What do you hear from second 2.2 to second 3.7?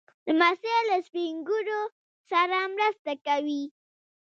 سره مرسته کوي.